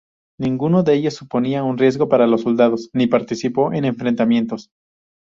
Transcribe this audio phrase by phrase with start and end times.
[0.39, 4.71] Ninguno de ellos suponía un riesgo para los soldados ni partició en enfrentamientos.